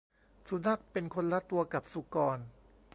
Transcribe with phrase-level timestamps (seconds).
[0.47, 2.39] สุนัขเป็นคนละตัวกับสุกร